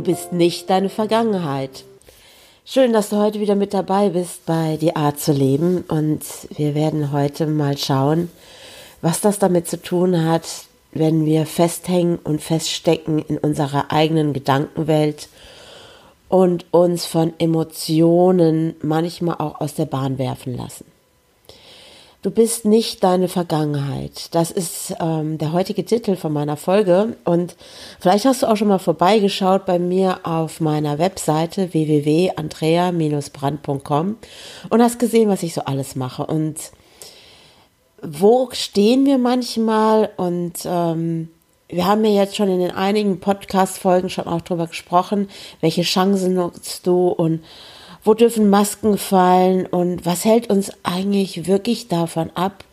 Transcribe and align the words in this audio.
Du 0.00 0.06
bist 0.06 0.32
nicht 0.32 0.70
deine 0.70 0.88
Vergangenheit. 0.88 1.84
Schön, 2.64 2.94
dass 2.94 3.10
du 3.10 3.16
heute 3.16 3.38
wieder 3.38 3.54
mit 3.54 3.74
dabei 3.74 4.08
bist 4.08 4.46
bei 4.46 4.78
Die 4.80 4.96
Art 4.96 5.20
zu 5.20 5.30
leben 5.30 5.84
und 5.88 6.22
wir 6.56 6.74
werden 6.74 7.12
heute 7.12 7.46
mal 7.46 7.76
schauen, 7.76 8.30
was 9.02 9.20
das 9.20 9.38
damit 9.38 9.68
zu 9.68 9.82
tun 9.82 10.24
hat, 10.24 10.48
wenn 10.92 11.26
wir 11.26 11.44
festhängen 11.44 12.16
und 12.16 12.40
feststecken 12.40 13.18
in 13.18 13.36
unserer 13.36 13.92
eigenen 13.92 14.32
Gedankenwelt 14.32 15.28
und 16.30 16.64
uns 16.70 17.04
von 17.04 17.34
Emotionen 17.38 18.76
manchmal 18.80 19.36
auch 19.36 19.60
aus 19.60 19.74
der 19.74 19.84
Bahn 19.84 20.16
werfen 20.16 20.56
lassen. 20.56 20.86
Du 22.22 22.30
bist 22.30 22.66
nicht 22.66 23.02
deine 23.02 23.28
Vergangenheit. 23.28 24.34
Das 24.34 24.50
ist 24.50 24.94
ähm, 25.00 25.38
der 25.38 25.54
heutige 25.54 25.86
Titel 25.86 26.16
von 26.16 26.34
meiner 26.34 26.58
Folge. 26.58 27.16
Und 27.24 27.56
vielleicht 27.98 28.26
hast 28.26 28.42
du 28.42 28.46
auch 28.46 28.58
schon 28.58 28.68
mal 28.68 28.78
vorbeigeschaut 28.78 29.64
bei 29.64 29.78
mir 29.78 30.20
auf 30.24 30.60
meiner 30.60 30.98
Webseite 30.98 31.72
www.andrea-brand.com 31.72 34.16
und 34.68 34.82
hast 34.82 34.98
gesehen, 34.98 35.30
was 35.30 35.42
ich 35.42 35.54
so 35.54 35.62
alles 35.62 35.96
mache. 35.96 36.26
Und 36.26 36.56
wo 38.02 38.50
stehen 38.52 39.06
wir 39.06 39.16
manchmal? 39.16 40.10
Und 40.18 40.58
ähm, 40.66 41.30
wir 41.68 41.86
haben 41.86 42.04
ja 42.04 42.10
jetzt 42.10 42.36
schon 42.36 42.50
in 42.50 42.60
den 42.60 42.72
einigen 42.72 43.20
Podcast-Folgen 43.20 44.10
schon 44.10 44.26
auch 44.26 44.42
drüber 44.42 44.66
gesprochen, 44.66 45.30
welche 45.62 45.80
Chancen 45.82 46.34
nutzt 46.34 46.86
du 46.86 47.08
und 47.08 47.42
wo 48.04 48.14
dürfen 48.14 48.50
Masken 48.50 48.98
fallen 48.98 49.66
und 49.66 50.06
was 50.06 50.24
hält 50.24 50.50
uns 50.50 50.72
eigentlich 50.82 51.46
wirklich 51.46 51.88
davon 51.88 52.30
ab, 52.34 52.64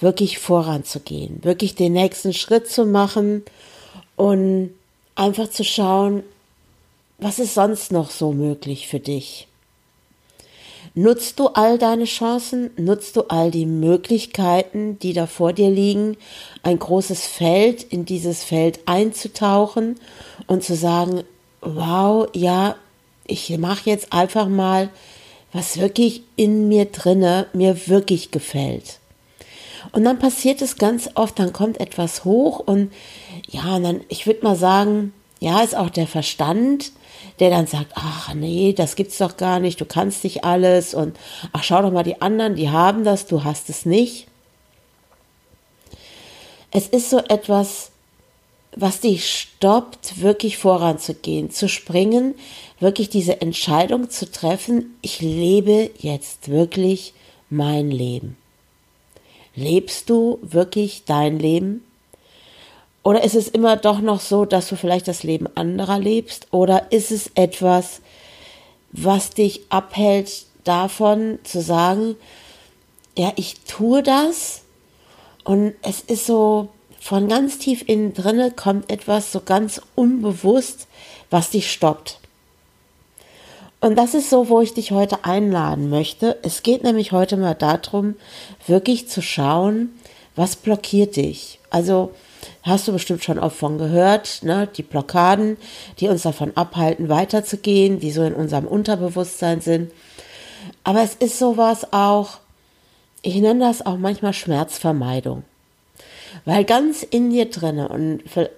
wirklich 0.00 0.38
voranzugehen, 0.38 1.44
wirklich 1.44 1.74
den 1.74 1.92
nächsten 1.92 2.32
Schritt 2.32 2.68
zu 2.68 2.84
machen 2.86 3.44
und 4.16 4.74
einfach 5.14 5.48
zu 5.48 5.64
schauen, 5.64 6.22
was 7.18 7.38
ist 7.38 7.54
sonst 7.54 7.92
noch 7.92 8.10
so 8.10 8.32
möglich 8.32 8.88
für 8.88 9.00
dich? 9.00 9.46
Nutzt 10.96 11.40
du 11.40 11.48
all 11.48 11.76
deine 11.76 12.04
Chancen? 12.04 12.70
Nutzt 12.76 13.16
du 13.16 13.22
all 13.22 13.50
die 13.50 13.66
Möglichkeiten, 13.66 14.96
die 15.00 15.12
da 15.12 15.26
vor 15.26 15.52
dir 15.52 15.68
liegen? 15.68 16.16
Ein 16.62 16.78
großes 16.78 17.26
Feld, 17.26 17.82
in 17.82 18.04
dieses 18.04 18.44
Feld 18.44 18.78
einzutauchen 18.86 19.96
und 20.46 20.62
zu 20.62 20.76
sagen, 20.76 21.24
wow, 21.60 22.28
ja, 22.32 22.76
ich 23.26 23.56
mache 23.58 23.90
jetzt 23.90 24.12
einfach 24.12 24.48
mal, 24.48 24.90
was 25.52 25.78
wirklich 25.78 26.22
in 26.36 26.68
mir 26.68 26.86
drinne 26.86 27.46
mir 27.52 27.86
wirklich 27.86 28.30
gefällt. 28.30 28.98
Und 29.92 30.04
dann 30.04 30.18
passiert 30.18 30.60
es 30.62 30.76
ganz 30.76 31.10
oft, 31.14 31.38
dann 31.38 31.52
kommt 31.52 31.80
etwas 31.80 32.24
hoch 32.24 32.58
und 32.58 32.92
ja, 33.48 33.76
und 33.76 33.84
dann, 33.84 34.00
ich 34.08 34.26
würde 34.26 34.42
mal 34.42 34.56
sagen, 34.56 35.12
ja, 35.40 35.60
ist 35.62 35.76
auch 35.76 35.90
der 35.90 36.06
Verstand, 36.06 36.92
der 37.38 37.50
dann 37.50 37.66
sagt, 37.66 37.92
ach 37.94 38.34
nee, 38.34 38.72
das 38.72 38.96
gibt's 38.96 39.18
doch 39.18 39.36
gar 39.36 39.60
nicht, 39.60 39.80
du 39.80 39.84
kannst 39.84 40.24
nicht 40.24 40.44
alles 40.44 40.94
und 40.94 41.16
ach 41.52 41.62
schau 41.62 41.82
doch 41.82 41.92
mal 41.92 42.02
die 42.02 42.20
anderen, 42.20 42.56
die 42.56 42.70
haben 42.70 43.04
das, 43.04 43.26
du 43.26 43.44
hast 43.44 43.68
es 43.68 43.86
nicht. 43.86 44.26
Es 46.70 46.88
ist 46.88 47.10
so 47.10 47.18
etwas, 47.18 47.92
was 48.76 49.00
dich 49.00 49.28
stoppt, 49.30 50.20
wirklich 50.20 50.58
voranzugehen, 50.58 51.50
zu 51.50 51.68
springen, 51.68 52.34
wirklich 52.80 53.08
diese 53.08 53.40
Entscheidung 53.40 54.10
zu 54.10 54.30
treffen, 54.30 54.96
ich 55.00 55.20
lebe 55.20 55.90
jetzt 55.98 56.48
wirklich 56.48 57.14
mein 57.50 57.90
Leben. 57.90 58.36
Lebst 59.54 60.10
du 60.10 60.38
wirklich 60.42 61.04
dein 61.04 61.38
Leben? 61.38 61.84
Oder 63.04 63.22
ist 63.22 63.36
es 63.36 63.48
immer 63.48 63.76
doch 63.76 64.00
noch 64.00 64.20
so, 64.20 64.44
dass 64.44 64.68
du 64.68 64.76
vielleicht 64.76 65.06
das 65.06 65.22
Leben 65.22 65.46
anderer 65.54 65.98
lebst? 65.98 66.48
Oder 66.50 66.90
ist 66.90 67.12
es 67.12 67.30
etwas, 67.34 68.00
was 68.90 69.30
dich 69.30 69.60
abhält 69.68 70.46
davon 70.64 71.38
zu 71.44 71.60
sagen, 71.60 72.16
ja, 73.16 73.32
ich 73.36 73.60
tue 73.60 74.02
das 74.02 74.62
und 75.44 75.74
es 75.82 76.00
ist 76.00 76.26
so, 76.26 76.68
von 77.04 77.28
ganz 77.28 77.58
tief 77.58 77.84
innen 77.86 78.14
drinne 78.14 78.50
kommt 78.50 78.90
etwas 78.90 79.30
so 79.30 79.42
ganz 79.42 79.78
unbewusst, 79.94 80.88
was 81.28 81.50
dich 81.50 81.70
stoppt. 81.70 82.18
Und 83.82 83.96
das 83.96 84.14
ist 84.14 84.30
so, 84.30 84.48
wo 84.48 84.62
ich 84.62 84.72
dich 84.72 84.90
heute 84.90 85.22
einladen 85.26 85.90
möchte. 85.90 86.38
Es 86.42 86.62
geht 86.62 86.82
nämlich 86.82 87.12
heute 87.12 87.36
mal 87.36 87.52
darum, 87.52 88.14
wirklich 88.66 89.06
zu 89.06 89.20
schauen, 89.20 89.90
was 90.34 90.56
blockiert 90.56 91.16
dich. 91.16 91.58
Also 91.68 92.12
hast 92.62 92.88
du 92.88 92.92
bestimmt 92.92 93.22
schon 93.22 93.38
oft 93.38 93.58
von 93.58 93.76
gehört, 93.76 94.42
ne? 94.42 94.66
die 94.74 94.82
Blockaden, 94.82 95.58
die 96.00 96.08
uns 96.08 96.22
davon 96.22 96.56
abhalten, 96.56 97.10
weiterzugehen, 97.10 98.00
die 98.00 98.12
so 98.12 98.22
in 98.22 98.32
unserem 98.32 98.66
Unterbewusstsein 98.66 99.60
sind. 99.60 99.92
Aber 100.84 101.02
es 101.02 101.16
ist 101.16 101.38
sowas 101.38 101.92
auch, 101.92 102.38
ich 103.20 103.34
nenne 103.34 103.60
das 103.60 103.84
auch 103.84 103.98
manchmal 103.98 104.32
Schmerzvermeidung. 104.32 105.44
Weil 106.44 106.64
ganz 106.64 107.02
in 107.02 107.30
dir 107.30 107.46
drinne 107.46 107.88
und 107.88 108.22
für, 108.26 108.50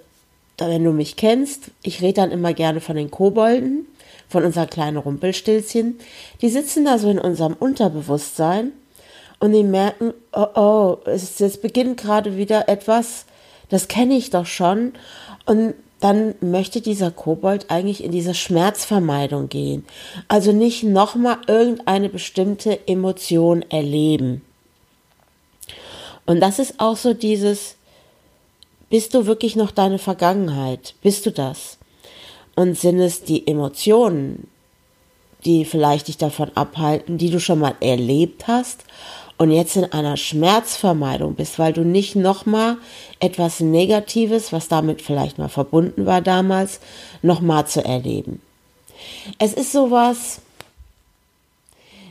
wenn 0.59 0.85
du 0.85 0.93
mich 0.93 1.17
kennst, 1.17 1.71
ich 1.83 2.03
rede 2.03 2.15
dann 2.15 2.31
immer 2.31 2.55
gerne 2.55 2.81
von 2.81 2.97
den 2.97 3.11
Kobolden, 3.11 3.87
von 4.29 4.45
unseren 4.45 4.69
kleinen 4.69 4.97
Rumpelstilzchen, 4.97 5.99
die 6.43 6.49
sitzen 6.49 6.85
da 6.85 6.99
so 6.99 7.11
in 7.11 7.19
unserem 7.19 7.55
Unterbewusstsein 7.55 8.73
und 9.39 9.53
die 9.53 9.63
merken, 9.63 10.15
oh 10.33 10.47
oh, 10.55 10.97
es, 11.05 11.41
es 11.41 11.61
beginnt 11.61 11.99
gerade 12.01 12.37
wieder 12.37 12.69
etwas, 12.69 13.27
das 13.69 13.89
kenne 13.89 14.17
ich 14.17 14.31
doch 14.31 14.47
schon 14.47 14.93
und 15.45 15.75
dann 16.01 16.35
möchte 16.41 16.81
dieser 16.81 17.11
Kobold 17.11 17.71
eigentlich 17.71 18.05
in 18.05 18.13
diese 18.13 18.35
Schmerzvermeidung 18.35 19.49
gehen. 19.49 19.85
Also 20.29 20.53
nicht 20.53 20.83
nochmal 20.83 21.39
irgendeine 21.47 22.09
bestimmte 22.09 22.87
Emotion 22.87 23.63
erleben. 23.71 24.43
Und 26.27 26.41
das 26.41 26.59
ist 26.59 26.79
auch 26.79 26.97
so 26.97 27.15
dieses, 27.15 27.77
bist 28.91 29.15
du 29.15 29.27
wirklich 29.27 29.57
noch 29.57 29.71
deine 29.71 29.99
Vergangenheit? 29.99 30.95
Bist 31.03 31.25
du 31.27 31.31
das? 31.31 31.79
Und 32.55 32.79
sind 32.79 32.99
es 33.01 33.23
die 33.23 33.47
Emotionen, 33.47 34.49
die 35.45 35.65
vielleicht 35.65 36.09
dich 36.09 36.19
davon 36.19 36.51
abhalten, 36.55 37.19
die 37.19 37.31
du 37.31 37.39
schon 37.39 37.61
mal 37.61 37.75
erlebt 37.81 38.49
hast 38.49 38.85
und 39.39 39.51
jetzt 39.51 39.77
in 39.77 39.85
einer 39.93 40.17
Schmerzvermeidung 40.17 41.35
bist, 41.35 41.59
weil 41.59 41.73
du 41.73 41.83
nicht 41.83 42.17
nochmal 42.17 42.79
etwas 43.21 43.61
Negatives, 43.61 44.53
was 44.53 44.69
damit 44.69 45.03
vielleicht 45.03 45.39
mal 45.39 45.49
verbunden 45.49 46.07
war 46.07 46.23
damals, 46.23 46.81
nochmal 47.23 47.67
zu 47.67 47.85
erleben. 47.85 48.41
Es 49.39 49.53
ist 49.53 49.73
sowas 49.73 50.41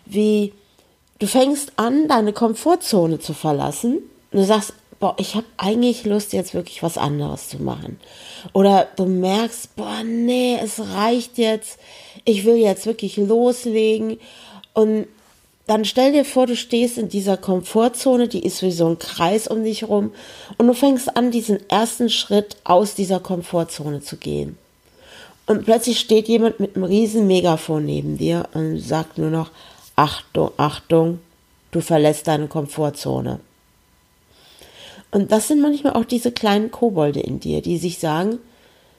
wie, 0.06 0.54
du 1.20 1.28
fängst 1.28 1.74
an, 1.78 2.08
deine 2.08 2.34
Komfortzone 2.34 3.20
zu 3.20 3.34
verlassen. 3.34 3.98
Und 4.32 4.40
du 4.40 4.46
sagst, 4.46 4.74
boah, 5.00 5.16
ich 5.18 5.36
habe 5.36 5.46
eigentlich 5.58 6.06
Lust, 6.06 6.34
jetzt 6.34 6.54
wirklich 6.54 6.84
was 6.84 6.98
anderes 6.98 7.50
zu 7.50 7.62
machen. 7.62 8.00
Oder 8.54 8.88
du 8.96 9.06
merkst, 9.06 9.76
boah, 9.76 10.04
nee, 10.04 10.58
es 10.62 10.80
reicht 10.80 11.38
jetzt. 11.38 11.80
Ich 12.24 12.46
will 12.46 12.56
jetzt 12.56 12.86
wirklich 12.86 13.18
loslegen. 13.18 14.20
Und 14.74 15.08
dann 15.68 15.84
stell 15.84 16.12
dir 16.12 16.26
vor, 16.26 16.46
du 16.46 16.56
stehst 16.56 16.98
in 16.98 17.10
dieser 17.10 17.38
Komfortzone, 17.38 18.28
die 18.28 18.46
ist 18.46 18.62
wie 18.62 18.72
so 18.72 18.88
ein 18.88 19.00
Kreis 19.00 19.48
um 19.48 19.64
dich 19.64 19.86
rum. 19.86 20.12
Und 20.58 20.68
du 20.68 20.74
fängst 20.74 21.16
an, 21.18 21.32
diesen 21.32 21.68
ersten 21.70 22.10
Schritt 22.10 22.58
aus 22.64 22.94
dieser 22.94 23.20
Komfortzone 23.20 24.02
zu 24.02 24.18
gehen. 24.18 24.58
Und 25.48 25.66
plötzlich 25.66 26.00
steht 26.00 26.28
jemand 26.28 26.60
mit 26.60 26.76
einem 26.76 26.86
riesen 26.86 27.28
Megafon 27.28 27.86
neben 27.86 28.18
dir 28.18 28.48
und 28.54 28.80
sagt 28.80 29.18
nur 29.18 29.30
noch, 29.30 29.52
Achtung, 29.96 30.52
Achtung, 30.58 31.20
du 31.72 31.82
verlässt 31.82 32.28
deine 32.28 32.48
Komfortzone. 32.48 33.40
Und 35.12 35.32
das 35.32 35.48
sind 35.48 35.62
manchmal 35.62 35.94
auch 35.94 36.04
diese 36.04 36.32
kleinen 36.32 36.72
Kobolde 36.72 37.22
in 37.22 37.40
dir, 37.40 37.62
die 37.62 37.78
sich 37.78 38.00
sagen, 38.00 38.40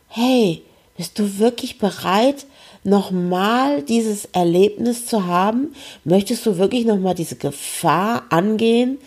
hey, 0.08 0.62
bist 0.96 1.18
du 1.18 1.38
wirklich 1.38 1.78
bereit, 1.78 2.46
nochmal 2.84 3.82
dieses 3.82 4.26
Erlebnis 4.26 5.06
zu 5.06 5.26
haben? 5.26 5.74
Möchtest 6.04 6.46
du 6.46 6.56
wirklich 6.56 6.86
nochmal 6.86 7.14
diese 7.14 7.36
Gefahr 7.36 8.22
angehen? 8.30 8.98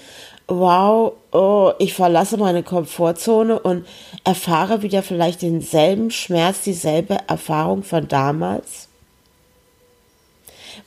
Wow, 0.48 1.14
oh, 1.32 1.72
ich 1.80 1.94
verlasse 1.94 2.38
meine 2.38 2.62
Komfortzone 2.62 3.60
und 3.60 3.88
erfahre 4.24 4.82
wieder 4.82 5.02
vielleicht 5.02 5.42
denselben 5.42 6.12
Schmerz, 6.12 6.62
dieselbe 6.62 7.18
Erfahrung 7.28 7.84
von 7.84 8.08
damals? 8.08 8.89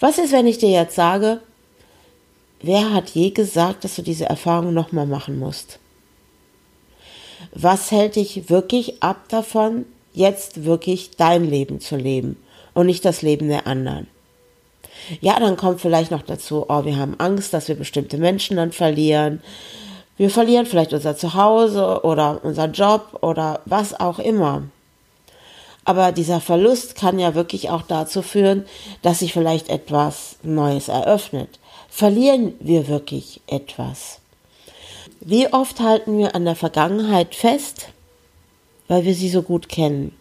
Was 0.01 0.19
ist, 0.19 0.33
wenn 0.33 0.47
ich 0.47 0.59
dir 0.59 0.71
jetzt 0.71 0.95
sage, 0.95 1.41
wer 2.61 2.93
hat 2.93 3.11
je 3.11 3.31
gesagt, 3.31 3.85
dass 3.85 3.97
du 3.97 4.03
diese 4.03 4.27
Erfahrung 4.27 4.75
nochmal 4.75 5.07
machen 5.07 5.39
musst? 5.39 5.79
Was 7.55 7.91
hält 7.91 8.17
dich 8.17 8.49
wirklich 8.49 9.03
ab 9.03 9.29
davon, 9.29 9.85
jetzt 10.15 10.65
wirklich 10.65 11.11
dein 11.17 11.49
Leben 11.49 11.81
zu 11.81 11.97
leben 11.97 12.37
und 12.75 12.87
nicht 12.87 13.05
das 13.05 13.23
Leben 13.23 13.49
der 13.49 13.67
anderen? 13.67 14.07
Ja, 15.21 15.39
dann 15.41 15.57
kommt 15.57 15.81
vielleicht 15.81 16.11
noch 16.11 16.23
dazu, 16.23 16.67
oh, 16.69 16.85
wir 16.85 16.97
haben 16.97 17.19
Angst, 17.19 17.53
dass 17.53 17.69
wir 17.69 17.75
bestimmte 17.75 18.19
Menschen 18.19 18.57
dann 18.57 18.73
verlieren. 18.73 19.43
Wir 20.17 20.31
verlieren 20.31 20.67
vielleicht 20.67 20.93
unser 20.93 21.17
Zuhause 21.17 22.03
oder 22.05 22.45
unser 22.45 22.67
Job 22.67 23.19
oder 23.23 23.61
was 23.65 23.99
auch 23.99 24.19
immer. 24.19 24.63
Aber 25.85 26.13
dieser 26.13 26.41
Verlust 26.41 26.95
kann 26.95 27.19
ja 27.19 27.35
wirklich 27.35 27.71
auch 27.71 27.83
dazu 27.83 28.23
führen, 28.23 28.65
dass 29.03 29.19
sich 29.19 29.33
vielleicht 29.33 29.69
etwas 29.69 30.37
Neues 30.43 30.89
eröffnet. 30.89 31.59
Verlieren 31.89 32.55
wir 32.61 32.89
wirklich 32.89 33.41
etwas? 33.47 34.21
Wie 35.21 35.53
oft 35.53 35.81
halten 35.81 36.19
wir 36.19 36.35
an 36.35 36.45
der 36.45 36.57
Vergangenheit 36.57 37.35
fest, 37.35 37.89
weil 38.89 39.05
wir 39.05 39.15
sie 39.15 39.29
so 39.29 39.43
gut 39.43 39.69
kennen? 39.69 40.17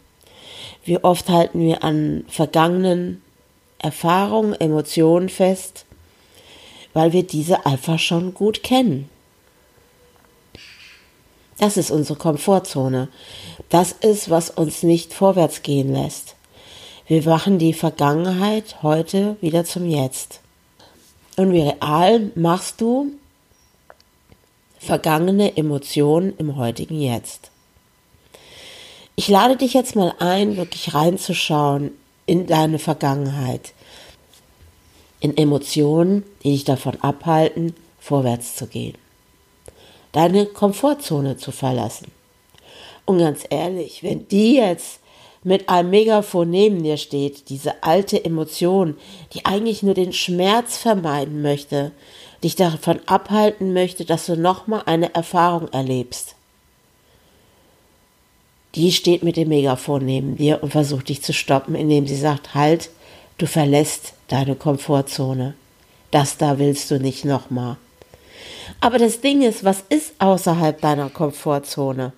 Wie 0.84 1.04
oft 1.04 1.30
halten 1.30 1.62
wir 1.62 1.84
an 1.84 2.26
vergangenen 2.28 3.22
Erfahrungen, 3.78 4.54
Emotionen 4.54 5.30
fest, 5.30 5.86
weil 6.94 7.14
wir 7.14 7.24
diese 7.24 7.66
einfach 7.66 8.00
schon 8.00 8.34
gut 8.34 8.64
kennen? 8.64 9.10
Das 11.62 11.78
ist 11.78 11.92
unsere 11.92 12.18
Komfortzone. 12.18 13.08
Das 13.70 13.92
ist, 13.92 14.32
was 14.32 14.50
uns 14.50 14.82
nicht 14.82 15.14
vorwärts 15.14 15.62
gehen 15.62 15.94
lässt. 15.94 16.34
Wir 17.06 17.22
machen 17.22 17.60
die 17.60 17.74
Vergangenheit 17.74 18.82
heute 18.82 19.38
wieder 19.42 19.64
zum 19.64 19.88
Jetzt. 19.88 20.40
Und 21.38 21.54
wie 21.54 21.62
real 21.62 22.32
machst 22.34 22.82
du 22.82 23.12
vergangene 24.80 25.56
Emotionen 25.56 26.34
im 26.40 26.56
heutigen 26.56 27.00
Jetzt. 27.00 27.52
Ich 29.16 29.28
lade 29.28 29.56
dich 29.56 29.76
jetzt 29.76 29.96
mal 29.96 30.16
ein, 30.18 30.58
wirklich 30.58 30.96
reinzuschauen 30.96 31.92
in 32.26 32.48
deine 32.48 32.80
Vergangenheit, 32.80 33.74
in 35.20 35.38
Emotionen, 35.38 36.24
die 36.42 36.54
dich 36.54 36.64
davon 36.64 37.00
abhalten, 37.02 37.76
vorwärts 38.00 38.56
zu 38.56 38.66
gehen, 38.66 38.98
deine 40.12 40.46
Komfortzone 40.46 41.38
zu 41.38 41.52
verlassen. 41.52 42.12
Und 43.06 43.20
ganz 43.20 43.44
ehrlich, 43.50 44.04
wenn 44.04 44.28
die 44.28 44.56
jetzt 44.56 45.00
mit 45.44 45.70
einem 45.70 45.90
Megafon 45.90 46.50
neben 46.50 46.84
dir 46.84 46.98
steht, 46.98 47.50
diese 47.50 47.84
alte 47.84 48.24
Emotion, 48.24 48.96
die 49.34 49.46
eigentlich 49.46 49.82
nur 49.82 49.94
den 49.94 50.14
Schmerz 50.14 50.78
vermeiden 50.78 51.42
möchte, 51.42 51.92
dich 52.44 52.56
davon 52.56 53.00
abhalten 53.06 53.74
möchte, 53.74 54.06
dass 54.06 54.26
du 54.26 54.36
nochmal 54.36 54.84
eine 54.86 55.14
Erfahrung 55.16 55.68
erlebst. 55.70 56.36
Die 58.76 58.92
steht 58.92 59.24
mit 59.24 59.36
dem 59.36 59.50
Megafon 59.50 60.06
neben 60.06 60.38
dir 60.38 60.64
und 60.64 60.72
versucht 60.72 61.10
dich 61.10 61.22
zu 61.22 61.34
stoppen, 61.34 61.76
indem 61.76 62.08
sie 62.08 62.16
sagt, 62.16 62.56
halt, 62.56 62.90
du 63.38 63.46
verlässt 63.46 64.14
deine 64.28 64.56
Komfortzone. 64.56 65.56
Das 66.12 66.38
da 66.38 66.58
willst 66.58 66.90
du 66.92 67.00
nicht 67.00 67.26
nochmal. 67.26 67.78
Aber 68.80 68.98
das 68.98 69.22
Ding 69.22 69.42
ist, 69.42 69.64
was 69.64 69.84
ist 69.90 70.14
außerhalb 70.20 70.80
deiner 70.82 71.10
Komfortzone? 71.10 72.14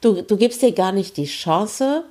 Du, 0.00 0.22
du 0.22 0.36
gibst 0.36 0.62
dir 0.62 0.72
gar 0.72 0.92
nicht 0.92 1.16
die 1.16 1.26
Chance, 1.26 2.04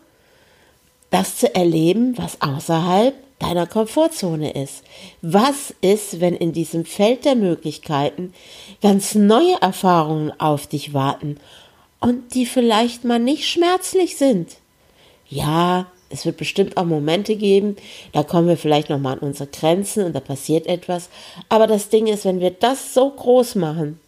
das 1.10 1.38
zu 1.38 1.54
erleben, 1.54 2.18
was 2.18 2.42
außerhalb 2.42 3.14
deiner 3.40 3.68
Komfortzone 3.68 4.52
ist. 4.52 4.84
Was 5.22 5.74
ist, 5.82 6.20
wenn 6.20 6.36
in 6.36 6.54
diesem 6.54 6.86
Feld 6.86 7.26
der 7.26 7.36
Möglichkeiten 7.36 8.34
ganz 8.82 9.16
neue 9.16 9.60
Erfahrungen 9.62 10.32
auf 10.40 10.68
dich 10.68 10.94
warten 10.94 11.38
und 12.00 12.34
die 12.34 12.46
vielleicht 12.46 13.04
mal 13.04 13.20
nicht 13.20 13.50
schmerzlich 13.50 14.18
sind? 14.18 14.56
Ja, 15.28 15.88
es 16.12 16.26
wird 16.26 16.38
bestimmt 16.38 16.78
auch 16.78 16.86
Momente 16.86 17.36
geben, 17.36 17.76
da 18.14 18.24
kommen 18.24 18.48
wir 18.48 18.58
vielleicht 18.58 18.90
noch 18.90 19.00
mal 19.00 19.14
an 19.14 19.20
unsere 19.20 19.50
Grenzen 19.50 20.04
und 20.04 20.14
da 20.14 20.20
passiert 20.20 20.68
etwas. 20.68 21.10
Aber 21.50 21.68
das 21.68 21.90
Ding 21.90 22.08
ist, 22.08 22.26
wenn 22.26 22.40
wir 22.40 22.52
das 22.52 22.94
so 22.94 23.10
groß 23.10 23.56
machen, 23.56 24.00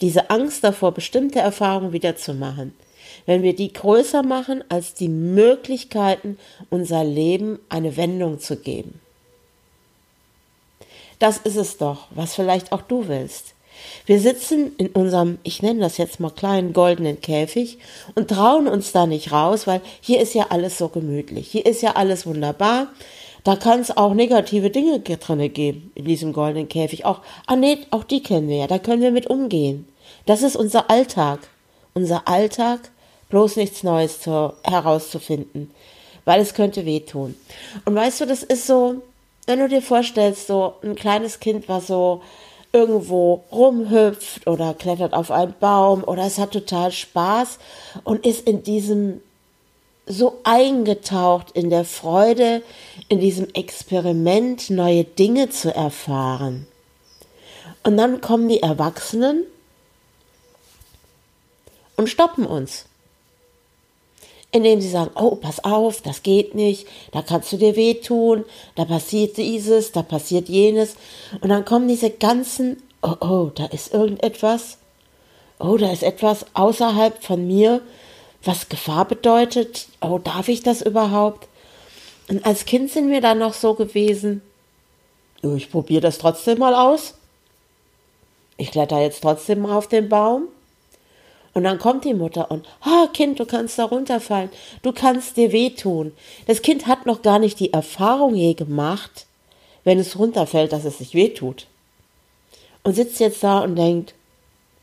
diese 0.00 0.30
Angst 0.30 0.62
davor, 0.62 0.92
bestimmte 0.92 1.40
Erfahrungen 1.40 1.92
wieder 1.92 2.16
zu 2.16 2.34
machen, 2.34 2.74
wenn 3.26 3.42
wir 3.42 3.54
die 3.54 3.72
größer 3.72 4.22
machen 4.22 4.62
als 4.68 4.94
die 4.94 5.08
Möglichkeiten, 5.08 6.38
unser 6.70 7.04
Leben 7.04 7.58
eine 7.68 7.96
Wendung 7.96 8.38
zu 8.38 8.56
geben. 8.56 9.00
Das 11.18 11.38
ist 11.38 11.56
es 11.56 11.76
doch, 11.78 12.06
was 12.10 12.34
vielleicht 12.34 12.72
auch 12.72 12.82
du 12.82 13.08
willst. 13.08 13.54
Wir 14.06 14.20
sitzen 14.20 14.74
in 14.78 14.88
unserem, 14.88 15.38
ich 15.42 15.62
nenne 15.62 15.80
das 15.80 15.98
jetzt 15.98 16.20
mal 16.20 16.30
kleinen 16.30 16.72
goldenen 16.72 17.20
Käfig 17.20 17.78
und 18.14 18.28
trauen 18.28 18.68
uns 18.68 18.92
da 18.92 19.06
nicht 19.06 19.32
raus, 19.32 19.66
weil 19.66 19.80
hier 20.00 20.20
ist 20.20 20.34
ja 20.34 20.46
alles 20.50 20.78
so 20.78 20.88
gemütlich. 20.88 21.48
Hier 21.48 21.66
ist 21.66 21.82
ja 21.82 21.92
alles 21.96 22.26
wunderbar. 22.26 22.88
Da 23.44 23.56
kann 23.56 23.80
es 23.80 23.96
auch 23.96 24.14
negative 24.14 24.70
Dinge 24.70 25.00
drinne 25.00 25.48
geben 25.48 25.92
in 25.94 26.04
diesem 26.04 26.32
goldenen 26.32 26.68
Käfig. 26.68 27.04
Auch, 27.04 27.20
ah 27.46 27.56
nee, 27.56 27.78
auch 27.90 28.04
die 28.04 28.22
kennen 28.22 28.48
wir 28.48 28.56
ja. 28.56 28.66
Da 28.66 28.78
können 28.78 29.02
wir 29.02 29.10
mit 29.12 29.28
umgehen. 29.28 29.86
Das 30.26 30.42
ist 30.42 30.56
unser 30.56 30.90
Alltag. 30.90 31.40
Unser 31.94 32.28
Alltag 32.28 32.90
bloß 33.28 33.56
nichts 33.56 33.82
Neues 33.82 34.20
zu, 34.20 34.52
herauszufinden, 34.62 35.70
weil 36.24 36.40
es 36.40 36.54
könnte 36.54 36.86
wehtun. 36.86 37.34
Und 37.84 37.94
weißt 37.94 38.20
du, 38.20 38.26
das 38.26 38.42
ist 38.42 38.66
so, 38.66 39.02
wenn 39.46 39.58
du 39.58 39.68
dir 39.68 39.82
vorstellst, 39.82 40.46
so 40.46 40.74
ein 40.82 40.94
kleines 40.94 41.40
Kind, 41.40 41.68
was 41.68 41.86
so 41.86 42.22
irgendwo 42.72 43.44
rumhüpft 43.50 44.46
oder 44.46 44.74
klettert 44.74 45.14
auf 45.14 45.30
einen 45.30 45.54
Baum 45.58 46.04
oder 46.04 46.24
es 46.24 46.38
hat 46.38 46.52
total 46.52 46.92
Spaß 46.92 47.58
und 48.04 48.26
ist 48.26 48.46
in 48.46 48.62
diesem 48.62 49.20
so 50.06 50.40
eingetaucht 50.44 51.50
in 51.52 51.68
der 51.68 51.84
Freude, 51.84 52.62
in 53.08 53.20
diesem 53.20 53.48
Experiment 53.52 54.70
neue 54.70 55.04
Dinge 55.04 55.50
zu 55.50 55.74
erfahren. 55.74 56.66
Und 57.82 57.98
dann 57.98 58.20
kommen 58.20 58.48
die 58.48 58.62
Erwachsenen 58.62 59.44
und 61.96 62.08
stoppen 62.08 62.46
uns 62.46 62.87
indem 64.50 64.80
sie 64.80 64.88
sagen, 64.88 65.10
oh, 65.14 65.36
pass 65.36 65.62
auf, 65.64 66.00
das 66.00 66.22
geht 66.22 66.54
nicht, 66.54 66.86
da 67.12 67.22
kannst 67.22 67.52
du 67.52 67.56
dir 67.58 67.76
wehtun, 67.76 68.44
da 68.76 68.84
passiert 68.84 69.36
dieses, 69.36 69.92
da 69.92 70.02
passiert 70.02 70.48
jenes. 70.48 70.96
Und 71.40 71.50
dann 71.50 71.64
kommen 71.64 71.88
diese 71.88 72.10
ganzen, 72.10 72.82
oh, 73.02 73.16
oh, 73.20 73.50
da 73.54 73.66
ist 73.66 73.92
irgendetwas, 73.92 74.78
oh, 75.58 75.76
da 75.76 75.92
ist 75.92 76.02
etwas 76.02 76.46
außerhalb 76.54 77.22
von 77.22 77.46
mir, 77.46 77.82
was 78.42 78.68
Gefahr 78.68 79.04
bedeutet, 79.04 79.88
oh, 80.00 80.18
darf 80.18 80.48
ich 80.48 80.62
das 80.62 80.80
überhaupt? 80.80 81.48
Und 82.28 82.44
als 82.46 82.64
Kind 82.64 82.90
sind 82.90 83.10
wir 83.10 83.20
dann 83.20 83.38
noch 83.38 83.54
so 83.54 83.74
gewesen, 83.74 84.42
ich 85.42 85.70
probiere 85.70 86.00
das 86.00 86.18
trotzdem 86.18 86.58
mal 86.58 86.74
aus. 86.74 87.14
Ich 88.56 88.72
kletter 88.72 89.00
jetzt 89.00 89.22
trotzdem 89.22 89.60
mal 89.60 89.76
auf 89.76 89.86
den 89.86 90.08
Baum. 90.08 90.48
Und 91.58 91.64
dann 91.64 91.80
kommt 91.80 92.04
die 92.04 92.14
Mutter 92.14 92.52
und, 92.52 92.64
oh, 92.86 93.08
Kind, 93.08 93.40
du 93.40 93.44
kannst 93.44 93.80
da 93.80 93.84
runterfallen, 93.86 94.48
du 94.82 94.92
kannst 94.92 95.36
dir 95.36 95.50
wehtun. 95.50 96.12
Das 96.46 96.62
Kind 96.62 96.86
hat 96.86 97.04
noch 97.04 97.20
gar 97.22 97.40
nicht 97.40 97.58
die 97.58 97.72
Erfahrung 97.72 98.36
je 98.36 98.54
gemacht, 98.54 99.26
wenn 99.82 99.98
es 99.98 100.16
runterfällt, 100.16 100.72
dass 100.72 100.84
es 100.84 100.98
sich 100.98 101.14
wehtut. 101.14 101.66
Und 102.84 102.94
sitzt 102.94 103.18
jetzt 103.18 103.42
da 103.42 103.58
und 103.58 103.74
denkt, 103.74 104.14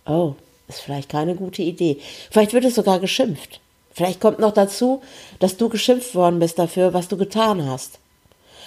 oh, 0.05 0.33
ist 0.67 0.81
vielleicht 0.81 1.07
keine 1.07 1.35
gute 1.35 1.61
Idee. 1.61 1.97
Vielleicht 2.29 2.51
wird 2.51 2.65
es 2.65 2.75
sogar 2.75 2.99
geschimpft. 2.99 3.61
Vielleicht 3.93 4.19
kommt 4.19 4.39
noch 4.39 4.51
dazu, 4.51 5.01
dass 5.39 5.55
du 5.55 5.69
geschimpft 5.69 6.13
worden 6.13 6.39
bist 6.39 6.59
dafür, 6.59 6.93
was 6.93 7.07
du 7.07 7.15
getan 7.15 7.65
hast. 7.65 7.99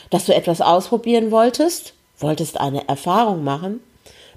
Dass 0.09 0.25
du 0.25 0.35
etwas 0.35 0.63
ausprobieren 0.63 1.31
wolltest, 1.31 1.93
wolltest 2.21 2.59
eine 2.59 2.89
Erfahrung 2.89 3.45
machen, 3.45 3.81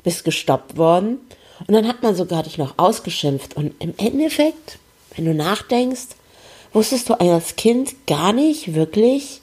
bist 0.04 0.26
gestoppt 0.26 0.76
worden 0.76 1.20
und 1.68 1.74
dann 1.74 1.88
hat 1.88 2.04
man 2.04 2.16
sogar 2.16 2.44
dich 2.44 2.58
noch 2.58 2.78
ausgeschimpft. 2.78 3.56
Und 3.56 3.74
im 3.80 3.94
Endeffekt, 3.98 4.80
wenn 5.16 5.26
du 5.26 5.34
nachdenkst, 5.34 6.08
wusstest 6.74 7.10
du 7.10 7.20
als 7.20 7.56
Kind 7.56 8.08
gar 8.08 8.34
nicht 8.34 8.74
wirklich, 8.74 9.42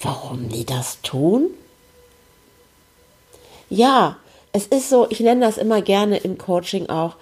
warum 0.00 0.48
die 0.48 0.64
das 0.64 1.00
tun? 1.02 1.50
Ja, 3.70 4.16
es 4.52 4.66
ist 4.66 4.90
so, 4.90 5.06
ich 5.08 5.20
nenne 5.20 5.46
das 5.46 5.56
immer 5.56 5.80
gerne 5.80 6.18
im 6.18 6.36
Coaching 6.36 6.88
auch, 6.88 7.16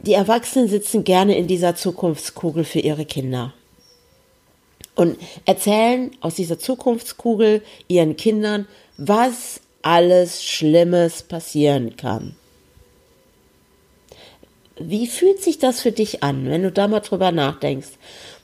die 0.00 0.14
Erwachsenen 0.14 0.68
sitzen 0.68 1.04
gerne 1.04 1.36
in 1.36 1.46
dieser 1.46 1.74
Zukunftskugel 1.74 2.64
für 2.64 2.80
ihre 2.80 3.04
Kinder 3.04 3.52
und 4.98 5.16
erzählen 5.44 6.10
aus 6.20 6.34
dieser 6.34 6.58
Zukunftskugel 6.58 7.62
ihren 7.86 8.16
Kindern, 8.16 8.66
was 8.96 9.60
alles 9.82 10.42
Schlimmes 10.42 11.22
passieren 11.22 11.96
kann. 11.96 12.34
Wie 14.80 15.06
fühlt 15.06 15.42
sich 15.42 15.58
das 15.58 15.80
für 15.80 15.92
dich 15.92 16.22
an, 16.22 16.50
wenn 16.50 16.62
du 16.62 16.72
da 16.72 16.88
mal 16.88 17.00
drüber 17.00 17.32
nachdenkst? 17.32 17.88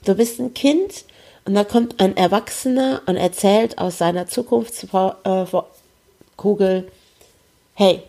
Du 0.05 0.15
bist 0.15 0.41
ein 0.41 0.55
Kind 0.55 1.05
Und 1.45 1.55
da 1.55 1.65
kommt 1.65 2.01
ein 2.01 2.17
Erwachsener 2.17 3.03
und 3.07 3.17
erzählt 3.17 3.79
aus 3.79 3.99
seiner 3.99 4.27
Zukunftskugel, 4.27 6.91
hey, 7.75 8.03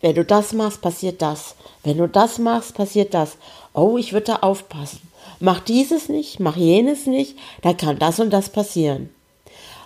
wenn 0.00 0.14
du 0.14 0.24
das 0.24 0.52
machst, 0.52 0.80
passiert 0.80 1.22
das. 1.22 1.54
Wenn 1.82 1.98
du 1.98 2.08
das 2.08 2.38
machst, 2.38 2.74
passiert 2.74 3.14
das. 3.14 3.36
Oh, 3.72 3.98
ich 3.98 4.12
würde 4.12 4.26
da 4.26 4.36
aufpassen. 4.36 5.00
Mach 5.40 5.60
dieses 5.60 6.08
nicht, 6.08 6.38
mach 6.38 6.56
jenes 6.56 7.06
nicht, 7.06 7.36
dann 7.62 7.76
kann 7.76 7.98
das 7.98 8.20
und 8.20 8.30
das 8.30 8.48
passieren. 8.48 9.10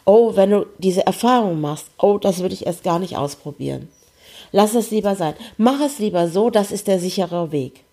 Oh, 0.04 0.36
wenn 0.36 0.50
du 0.50 0.66
diese 0.78 1.06
Erfahrung 1.06 1.60
machst, 1.60 1.86
oh, 1.98 2.18
das 2.18 2.40
würde 2.40 2.54
ich 2.54 2.66
erst 2.66 2.84
gar 2.84 2.98
nicht 2.98 3.16
ausprobieren. 3.16 3.88
Lass 4.52 4.74
es 4.74 4.90
lieber 4.90 5.14
sein. 5.16 5.34
Mach 5.56 5.80
es 5.80 5.98
lieber 5.98 6.28
so, 6.28 6.50
das 6.50 6.72
ist 6.72 6.86
der 6.86 6.98
sichere 6.98 7.52
Weg. 7.52 7.84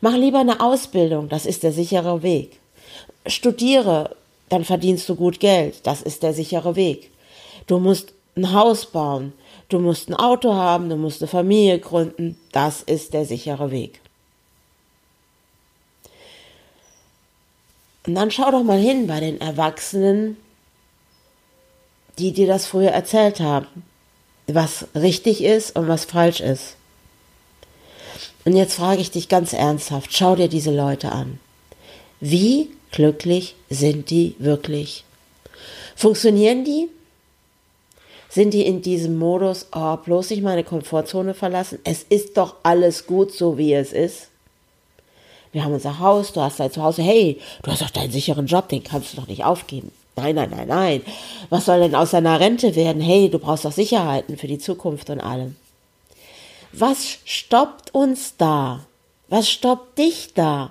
Mach 0.00 0.16
lieber 0.16 0.40
eine 0.40 0.60
Ausbildung, 0.60 1.28
das 1.28 1.46
ist 1.46 1.62
der 1.62 1.72
sichere 1.72 2.22
Weg. 2.22 2.58
Studiere, 3.26 4.16
dann 4.48 4.64
verdienst 4.64 5.08
du 5.08 5.14
gut 5.14 5.40
Geld, 5.40 5.86
das 5.86 6.02
ist 6.02 6.22
der 6.22 6.34
sichere 6.34 6.76
Weg. 6.76 7.10
Du 7.66 7.78
musst 7.78 8.12
ein 8.36 8.52
Haus 8.52 8.86
bauen, 8.86 9.32
du 9.68 9.78
musst 9.78 10.08
ein 10.08 10.14
Auto 10.14 10.54
haben, 10.54 10.88
du 10.88 10.96
musst 10.96 11.22
eine 11.22 11.28
Familie 11.28 11.78
gründen, 11.78 12.36
das 12.50 12.82
ist 12.82 13.14
der 13.14 13.24
sichere 13.24 13.70
Weg. 13.70 14.00
Und 18.06 18.16
dann 18.16 18.30
schau 18.30 18.50
doch 18.50 18.64
mal 18.64 18.78
hin 18.78 19.06
bei 19.06 19.20
den 19.20 19.40
Erwachsenen, 19.40 20.36
die 22.18 22.32
dir 22.32 22.46
das 22.46 22.66
früher 22.66 22.90
erzählt 22.90 23.40
haben, 23.40 23.84
was 24.54 24.86
richtig 24.94 25.42
ist 25.42 25.76
und 25.76 25.88
was 25.88 26.04
falsch 26.04 26.40
ist. 26.40 26.76
Und 28.44 28.56
jetzt 28.56 28.74
frage 28.74 29.00
ich 29.00 29.10
dich 29.10 29.28
ganz 29.28 29.52
ernsthaft, 29.52 30.12
schau 30.12 30.36
dir 30.36 30.48
diese 30.48 30.74
Leute 30.74 31.12
an. 31.12 31.38
Wie 32.20 32.70
glücklich 32.90 33.54
sind 33.70 34.10
die 34.10 34.34
wirklich? 34.38 35.04
Funktionieren 35.96 36.64
die? 36.64 36.88
Sind 38.28 38.54
die 38.54 38.64
in 38.64 38.80
diesem 38.80 39.18
Modus, 39.18 39.66
oh, 39.72 39.96
bloß 39.96 40.30
nicht 40.30 40.42
meine 40.42 40.64
Komfortzone 40.64 41.34
verlassen? 41.34 41.78
Es 41.84 42.02
ist 42.02 42.36
doch 42.38 42.56
alles 42.62 43.06
gut, 43.06 43.32
so 43.32 43.58
wie 43.58 43.74
es 43.74 43.92
ist. 43.92 44.28
Wir 45.52 45.64
haben 45.64 45.74
unser 45.74 45.98
Haus, 45.98 46.32
du 46.32 46.40
hast 46.40 46.58
dein 46.58 46.72
Zuhause, 46.72 47.02
hey, 47.02 47.38
du 47.62 47.70
hast 47.70 47.82
doch 47.82 47.90
deinen 47.90 48.10
sicheren 48.10 48.46
Job, 48.46 48.70
den 48.70 48.82
kannst 48.82 49.12
du 49.12 49.18
doch 49.18 49.28
nicht 49.28 49.44
aufgeben. 49.44 49.92
Nein, 50.16 50.34
nein, 50.34 50.50
nein, 50.50 50.68
nein. 50.68 51.02
Was 51.48 51.64
soll 51.66 51.80
denn 51.80 51.94
aus 51.94 52.10
deiner 52.10 52.38
Rente 52.38 52.74
werden? 52.76 53.00
Hey, 53.00 53.30
du 53.30 53.38
brauchst 53.38 53.64
doch 53.64 53.72
Sicherheiten 53.72 54.36
für 54.36 54.46
die 54.46 54.58
Zukunft 54.58 55.10
und 55.10 55.20
allem. 55.20 55.56
Was 56.72 57.18
stoppt 57.24 57.94
uns 57.94 58.36
da? 58.36 58.80
Was 59.28 59.50
stoppt 59.50 59.98
dich 59.98 60.34
da, 60.34 60.70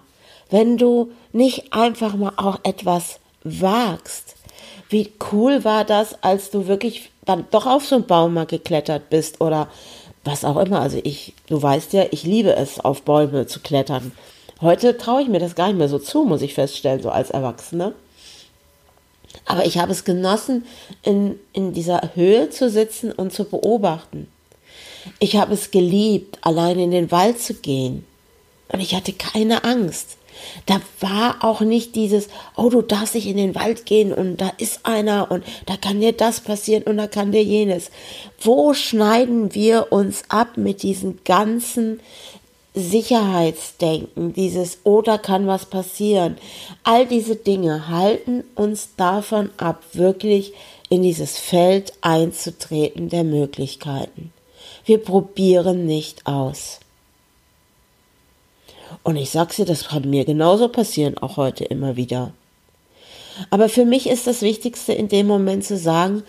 wenn 0.49 0.77
du 0.77 1.11
nicht 1.31 1.73
einfach 1.73 2.15
mal 2.15 2.33
auch 2.37 2.59
etwas 2.63 3.19
wagst? 3.43 4.35
Wie 4.89 5.11
cool 5.31 5.63
war 5.63 5.85
das, 5.85 6.21
als 6.23 6.51
du 6.51 6.67
wirklich 6.67 7.09
dann 7.25 7.45
doch 7.51 7.65
auf 7.65 7.85
so 7.85 7.95
einen 7.95 8.07
Baum 8.07 8.33
mal 8.33 8.45
geklettert 8.45 9.09
bist 9.09 9.41
oder 9.41 9.67
was 10.23 10.45
auch 10.45 10.57
immer. 10.57 10.81
Also 10.81 10.99
ich, 11.03 11.33
du 11.47 11.61
weißt 11.61 11.93
ja, 11.93 12.05
ich 12.11 12.23
liebe 12.23 12.55
es, 12.55 12.79
auf 12.79 13.03
Bäume 13.03 13.47
zu 13.47 13.59
klettern. 13.59 14.11
Heute 14.61 14.97
traue 14.97 15.23
ich 15.23 15.27
mir 15.27 15.39
das 15.39 15.55
gar 15.55 15.67
nicht 15.67 15.77
mehr 15.77 15.89
so 15.89 15.97
zu, 15.97 16.23
muss 16.23 16.41
ich 16.41 16.53
feststellen, 16.53 17.01
so 17.01 17.09
als 17.09 17.31
Erwachsene. 17.31 17.93
Aber 19.45 19.65
ich 19.65 19.77
habe 19.77 19.91
es 19.91 20.03
genossen, 20.03 20.65
in, 21.03 21.39
in 21.53 21.73
dieser 21.73 22.11
Höhe 22.15 22.49
zu 22.49 22.69
sitzen 22.69 23.11
und 23.11 23.33
zu 23.33 23.45
beobachten. 23.45 24.27
Ich 25.19 25.35
habe 25.35 25.53
es 25.53 25.71
geliebt, 25.71 26.37
allein 26.41 26.79
in 26.79 26.91
den 26.91 27.11
Wald 27.11 27.39
zu 27.39 27.55
gehen. 27.55 28.05
Und 28.71 28.79
ich 28.79 28.95
hatte 28.95 29.13
keine 29.13 29.63
Angst. 29.63 30.17
Da 30.65 30.81
war 30.99 31.43
auch 31.43 31.61
nicht 31.61 31.95
dieses, 31.95 32.29
oh, 32.55 32.69
du 32.69 32.81
darfst 32.81 33.15
nicht 33.15 33.27
in 33.27 33.37
den 33.37 33.53
Wald 33.55 33.85
gehen 33.85 34.13
und 34.13 34.37
da 34.37 34.51
ist 34.57 34.85
einer 34.85 35.29
und 35.29 35.43
da 35.65 35.77
kann 35.77 35.99
dir 35.99 36.13
das 36.13 36.39
passieren 36.39 36.83
und 36.83 36.97
da 36.97 37.07
kann 37.07 37.31
dir 37.31 37.43
jenes. 37.43 37.91
Wo 38.39 38.73
schneiden 38.73 39.53
wir 39.53 39.91
uns 39.91 40.23
ab 40.29 40.57
mit 40.57 40.83
diesen 40.83 41.19
ganzen 41.25 41.99
Sicherheitsdenken, 42.73 44.33
dieses 44.33 44.79
oder 44.85 45.17
kann 45.17 45.45
was 45.45 45.65
passieren. 45.65 46.37
All 46.83 47.05
diese 47.05 47.35
Dinge 47.35 47.89
halten 47.89 48.43
uns 48.55 48.95
davon 48.95 49.49
ab, 49.57 49.83
wirklich 49.93 50.53
in 50.89 51.03
dieses 51.03 51.37
Feld 51.37 51.93
einzutreten 52.01 53.09
der 53.09 53.23
Möglichkeiten. 53.23 54.31
Wir 54.85 54.99
probieren 54.99 55.85
nicht 55.85 56.25
aus. 56.25 56.79
Und 59.03 59.15
ich 59.15 59.31
sag's 59.31 59.57
dir, 59.57 59.65
das 59.65 59.89
kann 59.89 60.09
mir 60.09 60.25
genauso 60.25 60.67
passieren, 60.67 61.17
auch 61.17 61.37
heute 61.37 61.65
immer 61.65 61.95
wieder. 61.95 62.33
Aber 63.49 63.69
für 63.69 63.85
mich 63.85 64.07
ist 64.07 64.27
das 64.27 64.41
Wichtigste 64.41 64.93
in 64.93 65.07
dem 65.07 65.27
Moment 65.27 65.65
zu 65.65 65.77
sagen, 65.77 66.23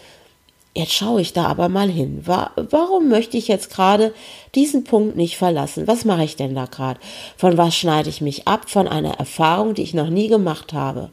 Jetzt 0.75 0.95
schaue 0.95 1.21
ich 1.21 1.35
da 1.35 1.47
aber 1.47 1.69
mal 1.69 1.91
hin. 1.91 2.23
Warum 2.25 3.09
möchte 3.09 3.37
ich 3.37 3.47
jetzt 3.47 3.71
gerade 3.71 4.15
diesen 4.55 4.85
Punkt 4.85 5.17
nicht 5.17 5.37
verlassen? 5.37 5.87
Was 5.87 6.07
mache 6.07 6.25
ich 6.25 6.37
denn 6.37 6.55
da 6.55 6.65
gerade? 6.65 6.99
Von 7.37 7.59
was 7.59 7.77
schneide 7.77 8.09
ich 8.09 8.23
mich 8.23 8.49
ab? 8.49 8.71
Von 8.71 8.89
einer 8.89 9.19
Erfahrung, 9.19 9.75
die 9.75 9.83
ich 9.83 9.93
noch 9.93 10.09
nie 10.09 10.29
gemacht 10.29 10.73
habe. 10.73 11.11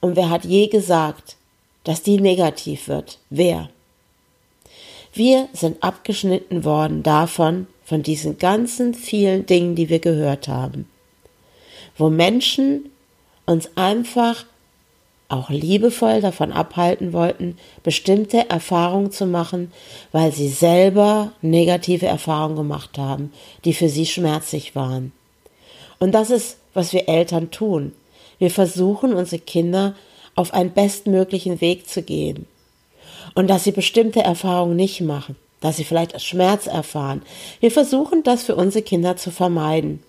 Und 0.00 0.14
wer 0.14 0.28
hat 0.28 0.44
je 0.44 0.66
gesagt, 0.66 1.36
dass 1.84 2.02
die 2.02 2.20
negativ 2.20 2.86
wird? 2.88 3.18
Wer? 3.30 3.70
Wir 5.14 5.48
sind 5.54 5.82
abgeschnitten 5.82 6.64
worden 6.64 7.02
davon, 7.02 7.66
von 7.84 8.02
diesen 8.02 8.36
ganzen 8.36 8.92
vielen 8.92 9.46
Dingen, 9.46 9.74
die 9.74 9.88
wir 9.88 10.00
gehört 10.00 10.48
haben. 10.48 10.86
Wo 11.96 12.10
Menschen 12.10 12.90
uns 13.46 13.70
einfach 13.74 14.44
auch 15.28 15.50
liebevoll 15.50 16.20
davon 16.20 16.52
abhalten 16.52 17.12
wollten, 17.12 17.58
bestimmte 17.82 18.48
Erfahrungen 18.48 19.10
zu 19.10 19.26
machen, 19.26 19.72
weil 20.10 20.32
sie 20.32 20.48
selber 20.48 21.32
negative 21.42 22.06
Erfahrungen 22.06 22.56
gemacht 22.56 22.96
haben, 22.96 23.32
die 23.64 23.74
für 23.74 23.90
sie 23.90 24.06
schmerzlich 24.06 24.74
waren. 24.74 25.12
Und 25.98 26.12
das 26.12 26.30
ist, 26.30 26.58
was 26.72 26.92
wir 26.92 27.08
Eltern 27.08 27.50
tun. 27.50 27.92
Wir 28.38 28.50
versuchen, 28.50 29.12
unsere 29.12 29.42
Kinder 29.42 29.94
auf 30.34 30.54
einen 30.54 30.72
bestmöglichen 30.72 31.60
Weg 31.60 31.88
zu 31.88 32.02
gehen. 32.02 32.46
Und 33.34 33.48
dass 33.48 33.64
sie 33.64 33.72
bestimmte 33.72 34.20
Erfahrungen 34.20 34.76
nicht 34.76 35.00
machen, 35.00 35.36
dass 35.60 35.76
sie 35.76 35.84
vielleicht 35.84 36.20
Schmerz 36.22 36.66
erfahren. 36.66 37.22
Wir 37.60 37.70
versuchen, 37.70 38.22
das 38.22 38.44
für 38.44 38.56
unsere 38.56 38.82
Kinder 38.82 39.16
zu 39.16 39.30
vermeiden. 39.30 40.02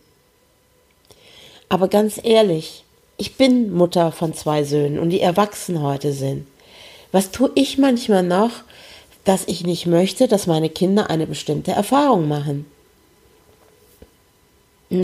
Aber 1.68 1.88
ganz 1.88 2.20
ehrlich, 2.24 2.84
ich 3.20 3.36
bin 3.36 3.74
Mutter 3.74 4.14
von 4.14 4.34
zwei 4.34 4.64
Söhnen 4.64 4.98
und 4.98 5.10
die 5.10 5.20
erwachsen 5.20 5.82
heute 5.82 6.14
sind. 6.14 6.48
Was 7.12 7.32
tue 7.32 7.52
ich 7.54 7.78
manchmal 7.78 8.24
noch, 8.24 8.52
dass 9.26 9.46
ich 9.46 9.66
nicht 9.66 9.86
möchte, 9.86 10.30
dass 10.30 10.48
meine 10.48 10.70
Kinder 10.70 11.10
eine 11.10 11.28
bestimmte 11.28 11.74
Erfahrung 11.74 12.30
machen? 12.30 12.66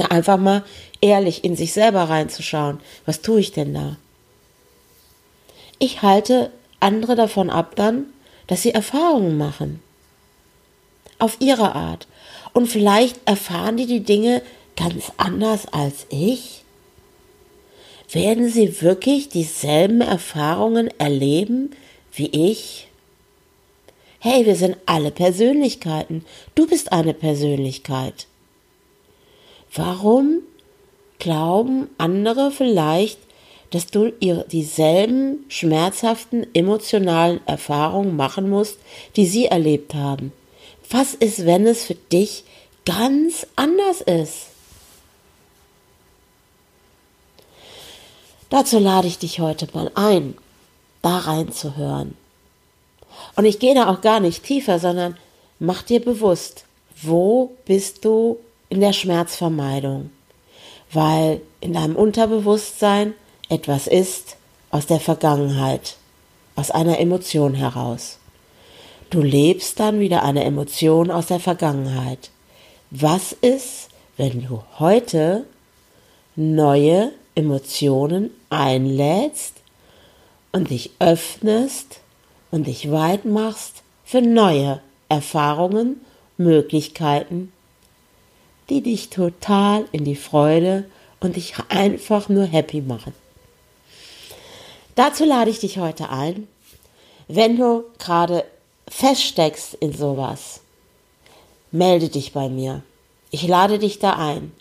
Einfach 0.09 0.37
mal 0.37 0.63
ehrlich 1.01 1.43
in 1.43 1.57
sich 1.57 1.73
selber 1.73 2.03
reinzuschauen. 2.03 2.79
Was 3.05 3.21
tue 3.21 3.41
ich 3.41 3.51
denn 3.51 3.73
da? 3.73 3.97
Ich 5.77 6.01
halte 6.01 6.51
andere 6.79 7.15
davon 7.15 7.49
ab 7.49 7.75
dann, 7.75 8.05
dass 8.47 8.61
sie 8.61 8.71
Erfahrungen 8.71 9.37
machen. 9.37 9.81
Auf 11.19 11.35
ihre 11.39 11.75
Art. 11.75 12.07
Und 12.53 12.67
vielleicht 12.67 13.19
erfahren 13.27 13.75
die 13.75 13.87
die 13.87 14.03
Dinge 14.03 14.41
ganz 14.77 15.11
anders 15.17 15.67
als 15.67 16.05
ich 16.09 16.64
werden 18.11 18.49
sie 18.49 18.81
wirklich 18.81 19.29
dieselben 19.29 20.01
Erfahrungen 20.01 20.89
erleben 20.99 21.71
wie 22.13 22.27
ich? 22.27 22.87
Hey, 24.19 24.45
wir 24.45 24.55
sind 24.55 24.77
alle 24.85 25.11
Persönlichkeiten. 25.11 26.25
Du 26.55 26.65
bist 26.65 26.91
eine 26.91 27.13
Persönlichkeit. 27.13 28.27
Warum 29.73 30.39
glauben 31.19 31.89
andere 31.97 32.51
vielleicht, 32.51 33.19
dass 33.71 33.87
du 33.87 34.11
dieselben 34.51 35.45
schmerzhaften 35.49 36.47
emotionalen 36.53 37.45
Erfahrungen 37.45 38.15
machen 38.15 38.49
musst, 38.49 38.77
die 39.15 39.25
sie 39.25 39.45
erlebt 39.45 39.93
haben? 39.93 40.31
Was 40.89 41.13
ist, 41.13 41.45
wenn 41.45 41.67
es 41.67 41.83
für 41.85 41.95
dich 41.95 42.45
ganz 42.85 43.45
anders 43.55 44.01
ist? 44.01 44.54
Dazu 48.49 48.79
lade 48.79 49.07
ich 49.07 49.17
dich 49.17 49.39
heute 49.39 49.67
mal 49.73 49.91
ein, 49.95 50.35
da 51.01 51.17
reinzuhören. 51.17 52.15
Und 53.35 53.45
ich 53.45 53.59
gehe 53.59 53.75
da 53.75 53.89
auch 53.89 54.01
gar 54.01 54.19
nicht 54.19 54.43
tiefer, 54.43 54.79
sondern 54.79 55.17
mach 55.59 55.81
dir 55.81 56.03
bewusst, 56.03 56.65
wo 57.01 57.55
bist 57.65 58.05
du 58.05 58.37
in 58.69 58.79
der 58.81 58.93
Schmerzvermeidung? 58.93 60.11
Weil 60.91 61.41
in 61.61 61.73
deinem 61.73 61.95
Unterbewusstsein 61.95 63.13
etwas 63.49 63.87
ist 63.87 64.37
aus 64.71 64.85
der 64.85 64.99
Vergangenheit, 64.99 65.97
aus 66.55 66.71
einer 66.71 66.99
Emotion 66.99 67.53
heraus. 67.53 68.19
Du 69.09 69.21
lebst 69.21 69.79
dann 69.79 69.99
wieder 69.99 70.23
eine 70.23 70.43
Emotion 70.43 71.11
aus 71.11 71.27
der 71.27 71.39
Vergangenheit. 71.39 72.31
Was 72.91 73.33
ist, 73.33 73.89
wenn 74.17 74.45
du 74.45 74.63
heute 74.79 75.45
neue 76.35 77.11
Emotionen 77.35 78.31
einlädst 78.49 79.55
und 80.51 80.69
dich 80.69 80.91
öffnest 80.99 81.99
und 82.51 82.67
dich 82.67 82.91
weit 82.91 83.25
machst 83.25 83.83
für 84.05 84.21
neue 84.21 84.81
Erfahrungen, 85.09 86.01
Möglichkeiten, 86.37 87.51
die 88.69 88.81
dich 88.81 89.09
total 89.09 89.85
in 89.91 90.05
die 90.05 90.15
Freude 90.15 90.85
und 91.19 91.35
dich 91.35 91.55
einfach 91.69 92.29
nur 92.29 92.45
happy 92.45 92.81
machen. 92.81 93.13
Dazu 94.95 95.25
lade 95.25 95.51
ich 95.51 95.59
dich 95.59 95.77
heute 95.77 96.09
ein, 96.09 96.47
wenn 97.27 97.57
du 97.57 97.83
gerade 97.99 98.45
feststeckst 98.87 99.73
in 99.75 99.93
sowas, 99.93 100.61
melde 101.71 102.09
dich 102.09 102.33
bei 102.33 102.49
mir. 102.49 102.81
Ich 103.31 103.47
lade 103.47 103.79
dich 103.79 103.99
da 103.99 104.13
ein 104.13 104.51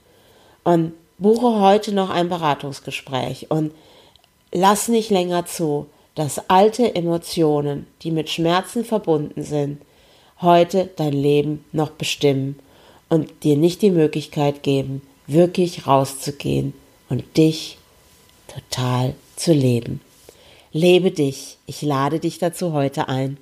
und 0.65 0.95
buche 1.19 1.61
heute 1.61 1.93
noch 1.93 2.11
ein 2.11 2.29
Beratungsgespräch 2.29 3.51
und 3.51 3.73
lass 4.53 4.89
nicht 4.89 5.11
länger 5.11 5.47
zu, 5.47 5.87
dass 6.15 6.49
alte 6.49 6.95
Emotionen, 6.95 7.87
die 8.03 8.11
mit 8.11 8.31
Schmerzen 8.31 8.85
verbunden 8.85 9.43
sind, 9.43 9.81
heute 10.41 10.91
dein 10.97 11.13
Leben 11.13 11.65
noch 11.73 11.91
bestimmen 11.91 12.59
und 13.09 13.45
dir 13.45 13.57
nicht 13.57 13.83
die 13.83 13.91
Möglichkeit 13.91 14.63
geben, 14.63 15.03
wirklich 15.27 15.87
rauszugehen 15.87 16.75
und 17.09 17.37
dich 17.37 17.79
total 18.49 19.15
zu 19.37 19.53
leben. 19.53 20.01
Lebe 20.73 21.11
dich. 21.11 21.59
Ich 21.67 21.83
lade 21.83 22.19
dich 22.19 22.39
dazu 22.39 22.73
heute 22.73 23.09
ein. 23.09 23.39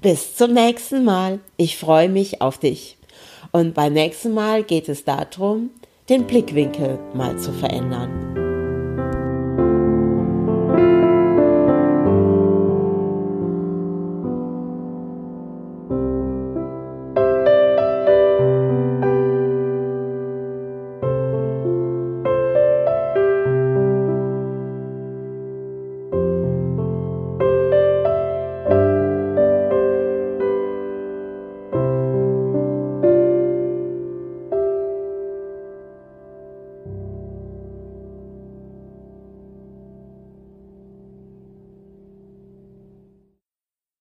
Bis 0.00 0.36
zum 0.36 0.52
nächsten 0.52 1.04
Mal. 1.04 1.40
Ich 1.56 1.76
freue 1.76 2.08
mich 2.08 2.42
auf 2.42 2.58
dich. 2.58 2.96
Und 3.52 3.74
beim 3.74 3.92
nächsten 3.92 4.34
Mal 4.34 4.64
geht 4.64 4.88
es 4.88 5.04
darum, 5.04 5.70
den 6.08 6.24
Blickwinkel 6.26 6.98
mal 7.14 7.36
zu 7.38 7.52
verändern. 7.52 8.45